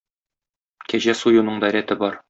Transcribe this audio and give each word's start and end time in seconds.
Кәҗә 0.93 1.17
суюның 1.23 1.61
да 1.65 1.75
рәте 1.77 2.01
бар. 2.03 2.19